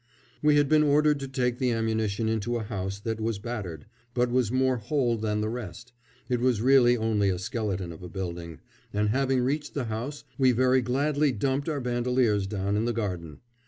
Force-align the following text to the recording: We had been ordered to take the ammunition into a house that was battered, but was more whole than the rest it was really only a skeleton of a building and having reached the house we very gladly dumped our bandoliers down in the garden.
We 0.41 0.55
had 0.55 0.67
been 0.67 0.81
ordered 0.81 1.19
to 1.19 1.27
take 1.27 1.59
the 1.59 1.69
ammunition 1.69 2.27
into 2.27 2.55
a 2.57 2.63
house 2.63 2.97
that 3.01 3.21
was 3.21 3.37
battered, 3.37 3.85
but 4.15 4.31
was 4.31 4.51
more 4.51 4.77
whole 4.77 5.15
than 5.15 5.41
the 5.41 5.47
rest 5.49 5.93
it 6.27 6.39
was 6.39 6.59
really 6.59 6.97
only 6.97 7.29
a 7.29 7.37
skeleton 7.37 7.91
of 7.91 8.01
a 8.01 8.09
building 8.09 8.61
and 8.91 9.09
having 9.09 9.41
reached 9.41 9.75
the 9.75 9.83
house 9.85 10.23
we 10.39 10.53
very 10.53 10.81
gladly 10.81 11.31
dumped 11.31 11.69
our 11.69 11.79
bandoliers 11.79 12.47
down 12.47 12.75
in 12.77 12.85
the 12.85 12.93
garden. 12.93 13.41